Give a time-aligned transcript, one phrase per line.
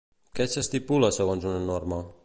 [0.39, 2.03] Què s'estipula segons una norma?